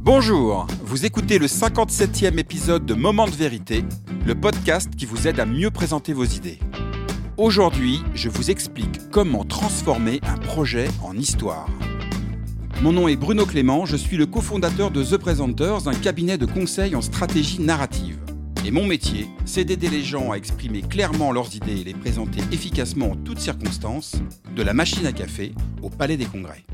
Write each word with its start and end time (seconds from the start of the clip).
Bonjour, 0.00 0.68
vous 0.82 1.06
écoutez 1.06 1.38
le 1.38 1.46
57e 1.46 2.38
épisode 2.38 2.86
de 2.86 2.94
Moment 2.94 3.26
de 3.26 3.32
vérité, 3.32 3.84
le 4.24 4.34
podcast 4.34 4.94
qui 4.94 5.06
vous 5.06 5.26
aide 5.26 5.40
à 5.40 5.44
mieux 5.44 5.72
présenter 5.72 6.12
vos 6.12 6.24
idées. 6.24 6.60
Aujourd'hui, 7.36 8.00
je 8.14 8.28
vous 8.28 8.50
explique 8.50 9.10
comment 9.10 9.44
transformer 9.44 10.20
un 10.22 10.36
projet 10.36 10.88
en 11.02 11.16
histoire. 11.16 11.68
Mon 12.80 12.92
nom 12.92 13.08
est 13.08 13.16
Bruno 13.16 13.44
Clément, 13.44 13.86
je 13.86 13.96
suis 13.96 14.16
le 14.16 14.26
cofondateur 14.26 14.92
de 14.92 15.02
The 15.02 15.16
Presenters, 15.16 15.88
un 15.88 15.94
cabinet 15.94 16.38
de 16.38 16.46
conseil 16.46 16.94
en 16.94 17.02
stratégie 17.02 17.60
narrative. 17.60 18.20
Et 18.64 18.70
mon 18.70 18.86
métier, 18.86 19.26
c'est 19.44 19.64
d'aider 19.64 19.88
les 19.88 20.04
gens 20.04 20.30
à 20.30 20.36
exprimer 20.36 20.82
clairement 20.82 21.32
leurs 21.32 21.56
idées 21.56 21.80
et 21.80 21.84
les 21.84 21.94
présenter 21.94 22.40
efficacement 22.52 23.10
en 23.10 23.16
toutes 23.16 23.40
circonstances, 23.40 24.14
de 24.54 24.62
la 24.62 24.74
machine 24.74 25.06
à 25.06 25.12
café 25.12 25.54
au 25.82 25.90
palais 25.90 26.16
des 26.16 26.26
congrès. 26.26 26.64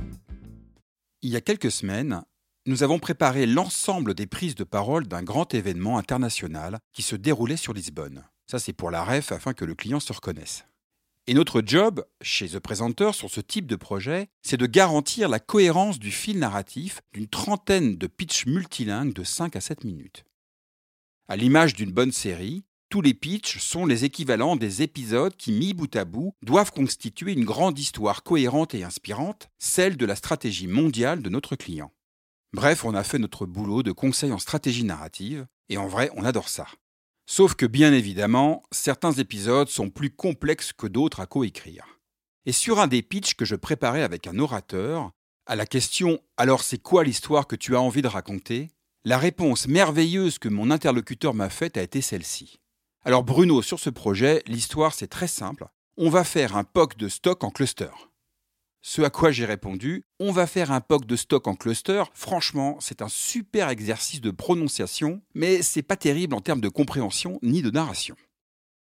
Il 1.22 1.30
y 1.30 1.36
a 1.36 1.40
quelques 1.40 1.70
semaines, 1.70 2.22
nous 2.66 2.82
avons 2.82 2.98
préparé 2.98 3.46
l'ensemble 3.46 4.14
des 4.14 4.26
prises 4.26 4.54
de 4.54 4.64
parole 4.64 5.06
d'un 5.06 5.22
grand 5.22 5.52
événement 5.52 5.98
international 5.98 6.78
qui 6.92 7.02
se 7.02 7.14
déroulait 7.14 7.58
sur 7.58 7.74
Lisbonne. 7.74 8.24
Ça, 8.46 8.58
c'est 8.58 8.72
pour 8.72 8.90
la 8.90 9.04
ref 9.04 9.32
afin 9.32 9.52
que 9.52 9.64
le 9.64 9.74
client 9.74 10.00
se 10.00 10.12
reconnaisse. 10.12 10.64
Et 11.26 11.34
notre 11.34 11.62
job, 11.64 12.04
chez 12.20 12.48
The 12.48 12.58
Presenter, 12.58 13.12
sur 13.12 13.30
ce 13.30 13.40
type 13.40 13.66
de 13.66 13.76
projet, 13.76 14.28
c'est 14.42 14.58
de 14.58 14.66
garantir 14.66 15.28
la 15.28 15.40
cohérence 15.40 15.98
du 15.98 16.10
fil 16.10 16.38
narratif 16.38 17.00
d'une 17.12 17.28
trentaine 17.28 17.96
de 17.96 18.06
pitchs 18.06 18.46
multilingues 18.46 19.14
de 19.14 19.24
5 19.24 19.56
à 19.56 19.60
7 19.60 19.84
minutes. 19.84 20.24
À 21.28 21.36
l'image 21.36 21.74
d'une 21.74 21.92
bonne 21.92 22.12
série, 22.12 22.64
tous 22.90 23.00
les 23.00 23.14
pitchs 23.14 23.58
sont 23.58 23.86
les 23.86 24.04
équivalents 24.04 24.56
des 24.56 24.82
épisodes 24.82 25.34
qui, 25.36 25.52
mis 25.52 25.72
bout 25.72 25.96
à 25.96 26.04
bout, 26.04 26.34
doivent 26.42 26.72
constituer 26.72 27.32
une 27.32 27.46
grande 27.46 27.78
histoire 27.78 28.22
cohérente 28.22 28.74
et 28.74 28.84
inspirante, 28.84 29.48
celle 29.58 29.96
de 29.96 30.06
la 30.06 30.16
stratégie 30.16 30.66
mondiale 30.66 31.22
de 31.22 31.30
notre 31.30 31.56
client. 31.56 31.90
Bref, 32.54 32.84
on 32.84 32.94
a 32.94 33.02
fait 33.02 33.18
notre 33.18 33.46
boulot 33.46 33.82
de 33.82 33.92
conseil 33.92 34.32
en 34.32 34.38
stratégie 34.38 34.84
narrative, 34.84 35.46
et 35.68 35.76
en 35.76 35.88
vrai, 35.88 36.10
on 36.14 36.24
adore 36.24 36.48
ça. 36.48 36.66
Sauf 37.26 37.54
que 37.54 37.66
bien 37.66 37.92
évidemment, 37.92 38.62
certains 38.70 39.12
épisodes 39.12 39.68
sont 39.68 39.90
plus 39.90 40.10
complexes 40.10 40.72
que 40.72 40.86
d'autres 40.86 41.20
à 41.20 41.26
coécrire. 41.26 41.84
Et 42.46 42.52
sur 42.52 42.78
un 42.78 42.86
des 42.86 43.02
pitchs 43.02 43.34
que 43.34 43.44
je 43.44 43.56
préparais 43.56 44.02
avec 44.02 44.28
un 44.28 44.38
orateur, 44.38 45.10
à 45.46 45.56
la 45.56 45.66
question 45.66 46.20
Alors 46.36 46.62
c'est 46.62 46.78
quoi 46.78 47.02
l'histoire 47.02 47.46
que 47.46 47.56
tu 47.56 47.74
as 47.74 47.80
envie 47.80 48.02
de 48.02 48.08
raconter? 48.08 48.70
la 49.04 49.18
réponse 49.18 49.68
merveilleuse 49.68 50.38
que 50.38 50.48
mon 50.48 50.70
interlocuteur 50.70 51.34
m'a 51.34 51.50
faite 51.50 51.76
a 51.76 51.82
été 51.82 52.00
celle-ci. 52.00 52.60
Alors 53.04 53.22
Bruno, 53.22 53.60
sur 53.60 53.78
ce 53.78 53.90
projet, 53.90 54.42
l'histoire 54.46 54.94
c'est 54.94 55.08
très 55.08 55.26
simple. 55.26 55.66
On 55.98 56.08
va 56.08 56.24
faire 56.24 56.56
un 56.56 56.64
POC 56.64 56.96
de 56.96 57.08
stock 57.08 57.44
en 57.44 57.50
cluster. 57.50 57.90
Ce 58.86 59.00
à 59.00 59.08
quoi 59.08 59.30
j'ai 59.30 59.46
répondu, 59.46 60.04
on 60.20 60.30
va 60.30 60.46
faire 60.46 60.70
un 60.70 60.82
POC 60.82 61.06
de 61.06 61.16
stock 61.16 61.48
en 61.48 61.54
cluster. 61.54 62.04
Franchement, 62.12 62.76
c'est 62.80 63.00
un 63.00 63.08
super 63.08 63.70
exercice 63.70 64.20
de 64.20 64.30
prononciation, 64.30 65.22
mais 65.34 65.62
c'est 65.62 65.82
pas 65.82 65.96
terrible 65.96 66.34
en 66.34 66.42
termes 66.42 66.60
de 66.60 66.68
compréhension 66.68 67.38
ni 67.40 67.62
de 67.62 67.70
narration. 67.70 68.14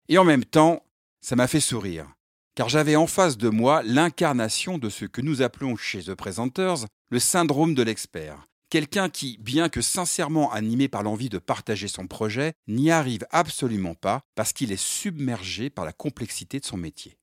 Et 0.09 0.17
en 0.17 0.23
même 0.23 0.45
temps, 0.45 0.85
ça 1.21 1.35
m'a 1.35 1.49
fait 1.49 1.59
sourire, 1.59 2.07
car 2.55 2.69
j'avais 2.69 2.95
en 2.95 3.09
face 3.09 3.37
de 3.37 3.49
moi 3.49 3.83
l'incarnation 3.83 4.79
de 4.79 4.89
ce 4.89 5.07
que 5.07 5.23
nous 5.23 5.43
appelons 5.43 5.75
chez 5.75 6.05
The 6.05 6.15
Presenters 6.15 6.87
le 7.11 7.19
syndrome 7.19 7.75
de 7.75 7.83
l'expert. 7.83 8.47
Quelqu'un 8.71 9.09
qui, 9.09 9.39
bien 9.41 9.69
que 9.69 9.81
sincèrement 9.81 10.53
animé 10.53 10.87
par 10.87 11.03
l'envie 11.03 11.31
de 11.31 11.39
partager 11.39 11.89
son 11.89 12.07
projet, 12.07 12.53
n'y 12.69 12.93
arrive 12.93 13.27
absolument 13.33 13.97
pas 13.97 14.21
parce 14.37 14.53
qu'il 14.53 14.71
est 14.71 14.81
submergé 14.81 15.69
par 15.69 15.85
la 15.85 15.93
complexité 15.93 16.61
de 16.61 16.65
son 16.65 16.77
métier. 16.77 17.20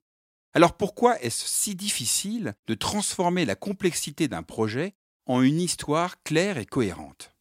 Alors 0.53 0.75
pourquoi 0.75 1.21
est-ce 1.21 1.47
si 1.47 1.75
difficile 1.75 2.55
de 2.67 2.73
transformer 2.73 3.45
la 3.45 3.55
complexité 3.55 4.27
d'un 4.27 4.43
projet 4.43 4.95
en 5.25 5.41
une 5.41 5.61
histoire 5.61 6.21
claire 6.23 6.57
et 6.57 6.65
cohérente? 6.65 7.33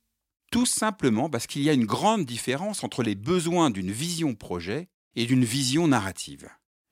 Tout 0.51 0.67
simplement 0.67 1.31
parce 1.31 1.47
qu'il 1.47 1.63
y 1.63 1.71
a 1.71 1.75
une 1.75 1.87
grande 1.87 2.25
différence 2.25 2.85
entre 2.85 3.03
les 3.03 3.15
besoins 3.15 3.71
d'une 3.71 3.91
vision 3.91 4.35
projet 4.35 4.89
et 5.15 5.27
d'une 5.27 5.45
vision 5.45 5.89
narrative. 5.89 6.49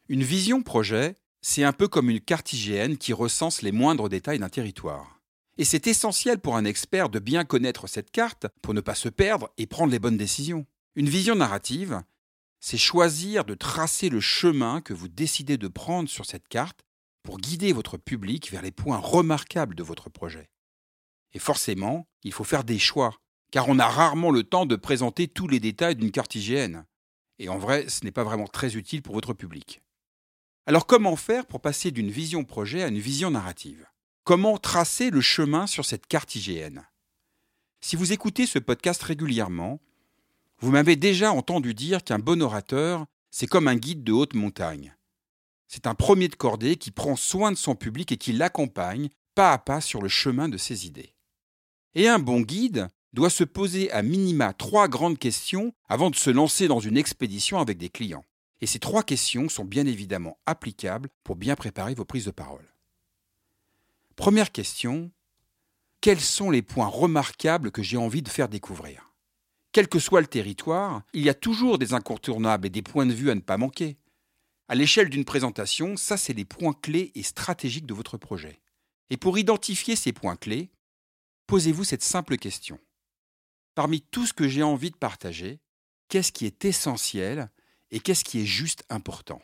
Une 0.09 0.23
vision 0.23 0.63
projet, 0.63 1.15
c'est 1.41 1.65
un 1.65 1.73
peu 1.73 1.89
comme 1.89 2.11
une 2.11 2.21
carte 2.21 2.53
hygiène 2.53 2.97
qui 2.97 3.13
recense 3.13 3.63
les 3.63 3.73
moindres 3.73 4.09
détails 4.09 4.39
d'un 4.39 4.49
territoire. 4.49 5.21
Et 5.57 5.65
c'est 5.65 5.87
essentiel 5.87 6.41
pour 6.41 6.57
un 6.57 6.65
expert 6.65 7.09
de 7.09 7.19
bien 7.19 7.45
connaître 7.45 7.87
cette 7.87 8.11
carte 8.11 8.47
pour 8.61 8.75
ne 8.75 8.81
pas 8.81 8.95
se 8.95 9.09
perdre 9.09 9.51
et 9.57 9.67
prendre 9.67 9.93
les 9.93 9.99
bonnes 9.99 10.17
décisions. 10.17 10.67
Une 10.97 11.09
vision 11.09 11.37
narrative, 11.37 12.03
c'est 12.67 12.79
choisir 12.79 13.45
de 13.45 13.53
tracer 13.53 14.09
le 14.09 14.21
chemin 14.21 14.81
que 14.81 14.95
vous 14.95 15.09
décidez 15.09 15.59
de 15.59 15.69
prendre 15.69 16.09
sur 16.09 16.25
cette 16.25 16.49
carte 16.49 16.81
pour 17.23 17.37
guider 17.37 17.75
votre 17.75 17.99
public 17.99 18.51
vers 18.51 18.63
les 18.63 18.71
points 18.71 18.97
remarquables 18.97 19.75
de 19.75 19.83
votre 19.83 20.09
projet. 20.09 20.49
Et 21.35 21.39
forcément, 21.39 22.09
il 22.23 22.33
faut 22.33 22.43
faire 22.43 22.65
des 22.65 22.79
choix, 22.79 23.19
car 23.51 23.69
on 23.69 23.79
a 23.79 23.87
rarement 23.87 24.31
le 24.31 24.45
temps 24.45 24.65
de 24.65 24.77
présenter 24.77 25.29
tous 25.29 25.47
les 25.47 25.61
détails 25.61 25.97
d'une 25.97 26.11
carte 26.11 26.37
hygiène. 26.37 26.87
Et 27.39 27.51
en 27.51 27.59
vrai, 27.59 27.87
ce 27.91 28.03
n'est 28.03 28.11
pas 28.11 28.25
vraiment 28.25 28.49
très 28.49 28.77
utile 28.77 29.03
pour 29.03 29.15
votre 29.15 29.35
public. 29.35 29.83
Alors 30.65 30.87
comment 30.87 31.17
faire 31.17 31.45
pour 31.45 31.61
passer 31.61 31.91
d'une 31.91 32.11
vision 32.11 32.45
projet 32.45 32.83
à 32.83 32.89
une 32.89 32.99
vision 32.99 33.31
narrative? 33.31 33.87
Comment 34.25 34.57
tracer 34.57 35.11
le 35.11 35.21
chemin 35.21 35.67
sur 35.67 35.85
cette 35.85 36.07
carte 36.07 36.35
IGN 36.35 36.81
Si 37.83 37.95
vous 37.95 38.15
écoutez 38.15 38.47
ce 38.47 38.59
podcast 38.59 39.03
régulièrement, 39.03 39.81
vous 40.61 40.71
m'avez 40.71 40.97
déjà 40.97 41.33
entendu 41.33 41.75
dire 41.75 42.05
qu'un 42.05 42.19
bon 42.19 42.43
orateur, 42.43 43.07
c'est 43.31 43.47
comme 43.47 43.69
un 43.69 43.77
guide 43.77 44.05
de 44.05 44.13
haute 44.13 44.35
montagne. 44.35 44.97
C'est 45.67 45.87
un 45.87 45.95
premier 45.95 46.29
de 46.29 46.37
cordée 46.37 46.77
qui 46.77 46.91
prend 46.91 47.17
soin 47.17 47.51
de 47.51 47.57
son 47.57 47.75
public 47.75 48.13
et 48.13 48.17
qui 48.17 48.33
l'accompagne 48.33 49.09
pas 49.35 49.53
à 49.53 49.59
pas 49.59 49.81
sur 49.81 50.01
le 50.01 50.09
chemin 50.09 50.49
de 50.49 50.57
ses 50.57 50.87
idées. 50.87 51.15
Et 51.95 52.09
un 52.09 52.19
bon 52.19 52.41
guide 52.41 52.89
doit 53.13 53.31
se 53.31 53.45
poser 53.45 53.91
à 53.93 54.03
minima 54.03 54.53
trois 54.53 54.89
grandes 54.89 55.19
questions 55.19 55.73
avant 55.89 56.11
de 56.11 56.17
se 56.17 56.31
lancer 56.31 56.69
dans 56.69 56.81
une 56.81 56.97
expédition 56.97 57.59
avec 57.59 57.79
des 57.79 57.89
clients. 57.89 58.25
Et 58.61 58.67
ces 58.67 58.79
trois 58.79 59.03
questions 59.03 59.49
sont 59.49 59.65
bien 59.65 59.87
évidemment 59.87 60.39
applicables 60.47 61.09
pour 61.23 61.37
bien 61.37 61.57
préparer 61.57 61.95
vos 61.95 62.05
prises 62.05 62.27
de 62.27 62.31
parole. 62.31 62.73
Première 64.17 64.53
question, 64.53 65.11
quels 66.01 66.21
sont 66.21 66.51
les 66.51 66.63
points 66.63 66.87
remarquables 66.87 67.73
que 67.73 67.83
j'ai 67.83 67.97
envie 67.97 68.23
de 68.23 68.29
faire 68.29 68.49
découvrir? 68.49 69.14
Quel 69.75 69.89
que 69.89 69.99
soit 69.99 70.21
le 70.21 70.29
territoire, 70.29 71.03
il 71.15 71.25
y 71.25 71.29
a 71.29 71.35
toujours 71.35 71.79
des 71.79 71.95
incontournables 71.95 72.69
et 72.69 72.71
des 72.71 72.81
points 72.81 73.07
de 73.07 73.13
vue 73.13 73.31
à 73.31 73.35
ne 73.35 73.41
pas 73.41 73.59
manquer. 73.59 73.99
À 74.69 74.77
l'échelle 74.77 75.11
d'une 75.11 75.25
présentation, 75.25 75.97
ça 75.97 76.17
c'est 76.17 76.33
les 76.33 76.45
points 76.45 76.75
clés 76.81 77.11
et 77.17 77.25
stratégiques 77.25 77.85
de 77.85 77.93
votre 77.93 78.17
projet. 78.17 78.61
Et 79.11 79.17
pour 79.17 79.37
identifier 79.37 79.97
ces 79.97 80.13
points 80.13 80.37
clés, 80.37 80.71
posez-vous 81.49 81.83
cette 81.83 82.05
simple 82.05 82.37
question. 82.37 82.79
Parmi 83.75 84.01
tout 84.01 84.27
ce 84.27 84.33
que 84.33 84.47
j'ai 84.47 84.63
envie 84.63 84.93
de 84.93 84.97
partager, 84.97 85.59
qu'est-ce 86.09 86.31
qui 86.31 86.47
est 86.47 86.65
essentiel 86.65 87.51
et 87.91 87.99
qu'est-ce 87.99 88.23
qui 88.23 88.43
est 88.43 88.47
juste 88.47 88.85
important? 88.91 89.43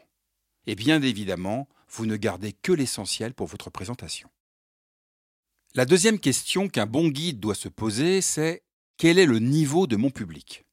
Et 0.68 0.76
bien 0.76 1.02
évidemment, 1.02 1.68
vous 1.88 2.06
ne 2.06 2.16
gardez 2.16 2.52
que 2.52 2.70
l'essentiel 2.70 3.34
pour 3.34 3.48
votre 3.48 3.68
présentation. 3.68 4.30
La 5.74 5.86
deuxième 5.86 6.20
question 6.20 6.68
qu'un 6.68 6.86
bon 6.86 7.08
guide 7.08 7.40
doit 7.40 7.56
se 7.56 7.68
poser, 7.68 8.20
c'est 8.22 8.62
quel 9.00 9.18
est 9.18 9.24
le 9.24 9.38
niveau 9.38 9.86
de 9.86 9.96
mon 9.96 10.10
public? 10.10 10.66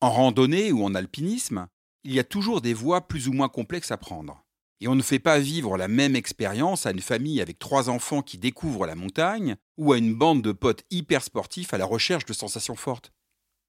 En 0.00 0.10
randonnée 0.10 0.72
ou 0.72 0.82
en 0.82 0.94
alpinisme, 0.94 1.66
il 2.04 2.14
y 2.14 2.18
a 2.18 2.24
toujours 2.24 2.62
des 2.62 2.72
voies 2.72 3.06
plus 3.06 3.28
ou 3.28 3.34
moins 3.34 3.50
complexes 3.50 3.90
à 3.90 3.98
prendre. 3.98 4.46
Et 4.80 4.88
on 4.88 4.94
ne 4.94 5.02
fait 5.02 5.18
pas 5.18 5.38
vivre 5.38 5.76
la 5.76 5.86
même 5.86 6.16
expérience 6.16 6.86
à 6.86 6.92
une 6.92 7.02
famille 7.02 7.38
avec 7.38 7.58
trois 7.58 7.90
enfants 7.90 8.22
qui 8.22 8.38
découvrent 8.38 8.86
la 8.86 8.94
montagne 8.94 9.56
ou 9.76 9.92
à 9.92 9.98
une 9.98 10.14
bande 10.14 10.40
de 10.40 10.52
potes 10.52 10.84
hyper 10.90 11.22
sportifs 11.22 11.74
à 11.74 11.76
la 11.76 11.84
recherche 11.84 12.24
de 12.24 12.32
sensations 12.32 12.76
fortes. 12.76 13.12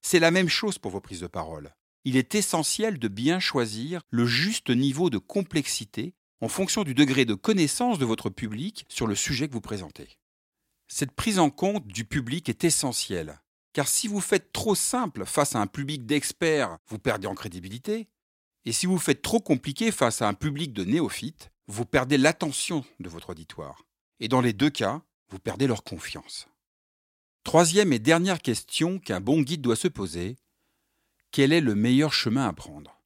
C'est 0.01 0.19
la 0.19 0.31
même 0.31 0.47
chose 0.47 0.77
pour 0.77 0.91
vos 0.91 1.01
prises 1.01 1.19
de 1.19 1.27
parole. 1.27 1.75
Il 2.05 2.15
est 2.15 2.33
essentiel 2.33 2.99
de 2.99 3.09
bien 3.09 3.41
choisir 3.41 4.03
le 4.09 4.25
juste 4.25 4.69
niveau 4.69 5.09
de 5.09 5.17
complexité 5.17 6.13
en 6.39 6.47
fonction 6.47 6.85
du 6.85 6.93
degré 6.93 7.25
de 7.25 7.33
connaissance 7.33 7.99
de 7.99 8.05
votre 8.05 8.29
public 8.29 8.85
sur 8.87 9.05
le 9.05 9.15
sujet 9.15 9.49
que 9.49 9.53
vous 9.53 9.59
présentez. 9.59 10.17
Cette 10.87 11.11
prise 11.11 11.39
en 11.39 11.49
compte 11.49 11.85
du 11.87 12.05
public 12.05 12.47
est 12.47 12.63
essentielle 12.63 13.41
car 13.77 13.87
si 13.87 14.07
vous 14.07 14.21
faites 14.21 14.51
trop 14.53 14.73
simple 14.73 15.23
face 15.23 15.53
à 15.53 15.59
un 15.59 15.67
public 15.67 16.07
d'experts, 16.07 16.79
vous 16.87 16.97
perdez 16.97 17.27
en 17.27 17.35
crédibilité. 17.35 18.07
Et 18.65 18.71
si 18.71 18.87
vous 18.87 18.97
faites 18.97 19.21
trop 19.21 19.39
compliqué 19.39 19.91
face 19.91 20.23
à 20.23 20.27
un 20.27 20.33
public 20.33 20.73
de 20.73 20.83
néophytes, 20.83 21.51
vous 21.67 21.85
perdez 21.85 22.17
l'attention 22.17 22.83
de 22.99 23.07
votre 23.07 23.29
auditoire. 23.29 23.85
Et 24.19 24.29
dans 24.29 24.41
les 24.41 24.53
deux 24.53 24.71
cas, 24.71 25.03
vous 25.29 25.37
perdez 25.37 25.67
leur 25.67 25.83
confiance. 25.83 26.47
Troisième 27.43 27.93
et 27.93 27.99
dernière 27.99 28.41
question 28.41 28.97
qu'un 28.97 29.21
bon 29.21 29.43
guide 29.43 29.61
doit 29.61 29.75
se 29.75 29.87
poser, 29.87 30.37
quel 31.29 31.53
est 31.53 31.61
le 31.61 31.75
meilleur 31.75 32.13
chemin 32.13 32.47
à 32.47 32.53
prendre? 32.53 32.99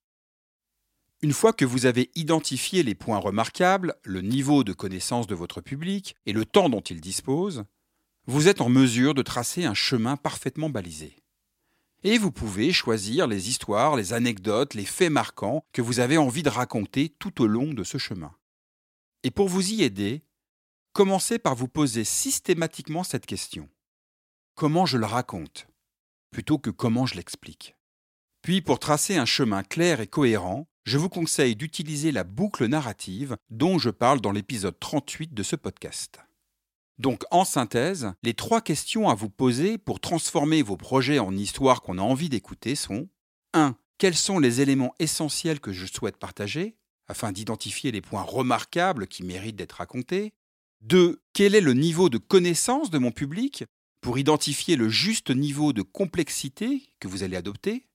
Une 1.22 1.34
fois 1.34 1.52
que 1.52 1.66
vous 1.66 1.86
avez 1.86 2.12
identifié 2.16 2.82
les 2.82 2.96
points 2.96 3.18
remarquables, 3.18 3.98
le 4.04 4.22
niveau 4.22 4.64
de 4.64 4.72
connaissance 4.72 5.28
de 5.28 5.36
votre 5.36 5.60
public 5.60 6.16
et 6.26 6.32
le 6.32 6.46
temps 6.46 6.70
dont 6.70 6.80
il 6.80 7.02
dispose, 7.02 7.66
vous 8.28 8.48
êtes 8.48 8.62
en 8.62 8.70
mesure 8.70 9.14
de 9.14 9.22
tracer 9.22 9.66
un 9.66 9.74
chemin 9.74 10.16
parfaitement 10.16 10.70
balisé. 10.70 11.18
Et 12.04 12.18
vous 12.18 12.32
pouvez 12.32 12.72
choisir 12.72 13.28
les 13.28 13.50
histoires, 13.50 13.96
les 13.96 14.14
anecdotes, 14.14 14.74
les 14.74 14.86
faits 14.86 15.12
marquants 15.12 15.64
que 15.72 15.82
vous 15.82 16.00
avez 16.00 16.18
envie 16.18 16.44
de 16.44 16.50
raconter 16.50 17.10
tout 17.20 17.42
au 17.42 17.48
long 17.48 17.74
de 17.74 17.84
ce 17.84 17.98
chemin. 17.98 18.34
Et 19.24 19.32
pour 19.32 19.50
vous 19.50 19.72
y 19.72 19.84
aider, 19.84 20.24
commencez 20.94 21.38
par 21.38 21.56
vous 21.56 21.68
poser 21.68 22.04
systématiquement 22.04 23.04
cette 23.04 23.26
question. 23.26 23.70
comment 24.56 24.86
je 24.86 24.98
le 24.98 25.06
raconte, 25.06 25.68
plutôt 26.30 26.60
que 26.60 26.70
comment 26.70 27.08
je 27.08 27.16
l'explique? 27.16 27.76
Puis, 28.42 28.62
pour 28.62 28.80
tracer 28.80 29.18
un 29.18 29.26
chemin 29.26 29.64
clair 29.64 30.02
et 30.02 30.08
cohérent, 30.08 30.68
je 30.84 30.98
vous 30.98 31.10
conseille 31.10 31.56
d'utiliser 31.56 32.12
la 32.12 32.24
boucle 32.24 32.66
narrative 32.66 33.38
dont 33.50 33.80
je 33.80 33.90
parle 33.90 34.22
dans 34.22 34.32
l'épisode 34.32 34.80
38 34.80 35.34
de 35.34 35.44
ce 35.44 35.56
podcast. 35.56 36.20
Donc, 37.02 37.24
en 37.32 37.46
synthèse, 37.46 38.14
les 38.22 38.36
trois 38.36 38.62
questions 38.62 39.10
à 39.10 39.16
vous 39.16 39.32
poser 39.32 39.80
pour 39.80 40.00
transformer 40.00 40.62
vos 40.62 40.78
projets 40.78 41.18
en 41.18 41.36
histoire 41.36 41.82
qu'on 41.82 41.98
a 41.98 42.02
envie 42.04 42.30
d'écouter 42.30 42.76
sont 42.76 43.10
1. 43.54 43.76
Quels 43.98 44.16
sont 44.16 44.38
les 44.38 44.62
éléments 44.62 44.94
essentiels 45.00 45.60
que 45.60 45.74
je 45.74 45.88
souhaite 45.88 46.18
partager 46.18 46.78
afin 47.08 47.32
d'identifier 47.32 47.92
les 47.92 48.02
points 48.02 48.22
remarquables 48.22 49.08
qui 49.08 49.24
méritent 49.24 49.56
d'être 49.56 49.78
racontés 49.78 50.36
2. 50.82 51.20
Quel 51.34 51.56
est 51.56 51.62
le 51.62 51.74
niveau 51.74 52.08
de 52.10 52.20
connaissance 52.20 52.92
de 52.92 53.00
mon 53.00 53.12
public 53.12 53.64
pour 54.02 54.20
identifier 54.20 54.76
le 54.76 54.88
juste 54.88 55.32
niveau 55.32 55.74
de 55.74 55.82
complexité 55.82 56.84
que 57.00 57.08
vous 57.08 57.24
allez 57.24 57.36
adopter 57.36 57.88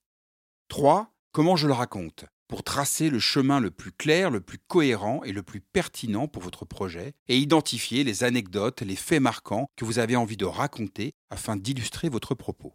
3. 0.67 1.15
Comment 1.31 1.55
je 1.55 1.69
le 1.69 1.75
raconte 1.75 2.25
pour 2.49 2.63
tracer 2.63 3.11
le 3.11 3.19
chemin 3.19 3.61
le 3.61 3.71
plus 3.71 3.93
clair, 3.93 4.31
le 4.31 4.41
plus 4.41 4.59
cohérent 4.59 5.23
et 5.25 5.33
le 5.33 5.43
plus 5.43 5.61
pertinent 5.61 6.29
pour 6.29 6.43
votre 6.43 6.65
projet 6.65 7.15
et 7.29 7.39
identifier 7.39 8.05
les 8.05 8.25
anecdotes, 8.25 8.83
les 8.83 8.97
faits 8.97 9.21
marquants 9.21 9.69
que 9.77 9.85
vous 9.85 9.99
avez 9.99 10.17
envie 10.17 10.37
de 10.37 10.45
raconter 10.45 11.15
afin 11.31 11.57
d'illustrer 11.57 12.09
votre 12.09 12.35
propos. 12.35 12.75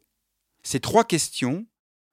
Ces 0.63 0.79
trois 0.79 1.03
questions 1.03 1.65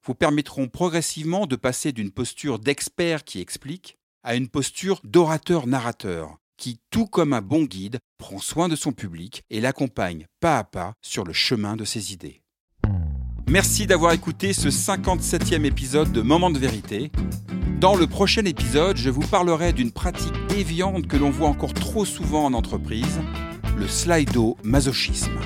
vous 0.05 0.15
permettront 0.15 0.69
progressivement 0.69 1.47
de 1.47 1.57
passer 1.57 1.93
d'une 1.93 2.13
posture 2.13 2.59
d'expert 2.59 3.25
qui 3.25 3.41
explique 3.41 3.99
à 4.23 4.35
une 4.35 4.49
posture 4.49 5.01
d'orateur-narrateur 5.05 6.39
qui, 6.57 6.81
tout 6.91 7.07
comme 7.07 7.33
un 7.33 7.43
bon 7.43 7.65
guide, 7.65 8.01
prend 8.19 8.39
soin 8.39 8.69
de 8.69 8.77
son 8.77 8.93
public 8.93 9.45
et 9.49 9.61
l'accompagne 9.61 10.27
pas 10.41 10.59
à 10.59 10.65
pas 10.65 10.95
sur 11.03 11.25
le 11.25 11.33
chemin 11.33 11.77
de 11.77 11.85
ses 11.85 12.13
idées. 12.13 12.43
Merci 13.49 13.87
d'avoir 13.87 14.13
écouté 14.13 14.53
ce 14.53 14.69
57e 14.69 15.65
épisode 15.65 16.13
de 16.13 16.21
Moment 16.21 16.51
de 16.51 16.59
vérité. 16.59 17.11
Dans 17.81 17.97
le 17.97 18.07
prochain 18.07 18.45
épisode, 18.45 18.99
je 18.99 19.09
vous 19.09 19.27
parlerai 19.27 19.73
d'une 19.73 19.91
pratique 19.91 20.35
déviante 20.51 21.07
que 21.07 21.17
l'on 21.17 21.31
voit 21.31 21.49
encore 21.49 21.73
trop 21.73 22.05
souvent 22.05 22.45
en 22.45 22.53
entreprise, 22.53 23.21
le 23.79 23.89
slido-masochisme. 23.89 25.39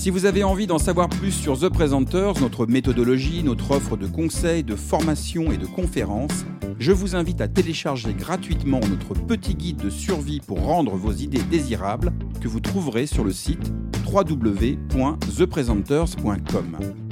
Si 0.00 0.08
vous 0.08 0.24
avez 0.24 0.44
envie 0.44 0.66
d'en 0.66 0.78
savoir 0.78 1.10
plus 1.10 1.30
sur 1.30 1.60
The 1.60 1.68
Presenters, 1.68 2.40
notre 2.40 2.64
méthodologie, 2.64 3.42
notre 3.42 3.72
offre 3.72 3.98
de 3.98 4.06
conseils, 4.06 4.64
de 4.64 4.74
formation 4.74 5.52
et 5.52 5.58
de 5.58 5.66
conférences, 5.66 6.46
je 6.78 6.90
vous 6.90 7.16
invite 7.16 7.42
à 7.42 7.48
télécharger 7.48 8.14
gratuitement 8.14 8.80
notre 8.80 9.12
petit 9.12 9.54
guide 9.54 9.76
de 9.76 9.90
survie 9.90 10.40
pour 10.40 10.62
rendre 10.62 10.96
vos 10.96 11.12
idées 11.12 11.42
désirables 11.42 12.14
que 12.40 12.48
vous 12.48 12.60
trouverez 12.60 13.04
sur 13.04 13.24
le 13.24 13.32
site 13.32 13.74
www.thepresenters.com. 14.10 17.09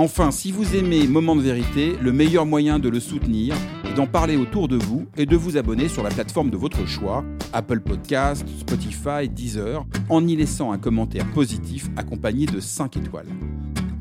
Enfin, 0.00 0.30
si 0.30 0.52
vous 0.52 0.76
aimez 0.76 1.08
Moment 1.08 1.34
de 1.34 1.40
vérité, 1.40 1.96
le 2.00 2.12
meilleur 2.12 2.46
moyen 2.46 2.78
de 2.78 2.88
le 2.88 3.00
soutenir 3.00 3.56
est 3.84 3.94
d'en 3.94 4.06
parler 4.06 4.36
autour 4.36 4.68
de 4.68 4.76
vous 4.76 5.08
et 5.16 5.26
de 5.26 5.34
vous 5.34 5.56
abonner 5.56 5.88
sur 5.88 6.04
la 6.04 6.10
plateforme 6.10 6.50
de 6.50 6.56
votre 6.56 6.86
choix, 6.86 7.24
Apple 7.52 7.80
Podcast, 7.80 8.46
Spotify, 8.60 9.28
Deezer, 9.28 9.84
en 10.08 10.24
y 10.24 10.36
laissant 10.36 10.70
un 10.70 10.78
commentaire 10.78 11.26
positif 11.32 11.88
accompagné 11.96 12.46
de 12.46 12.60
5 12.60 12.96
étoiles. 12.96 13.26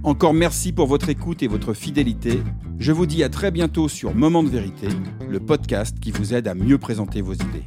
Encore 0.03 0.35
merci 0.35 0.71
pour 0.71 0.85
votre 0.85 1.09
écoute 1.09 1.41
et 1.41 1.47
votre 1.47 1.73
fidélité. 1.73 2.43
Je 2.77 2.91
vous 2.91 3.07
dis 3.07 3.23
à 3.23 3.29
très 3.29 3.49
bientôt 3.49 3.89
sur 3.89 4.13
Moment 4.13 4.43
de 4.43 4.49
vérité, 4.49 4.89
le 5.27 5.39
podcast 5.39 5.99
qui 5.99 6.11
vous 6.11 6.35
aide 6.35 6.47
à 6.47 6.53
mieux 6.53 6.77
présenter 6.77 7.23
vos 7.23 7.33
idées. 7.33 7.65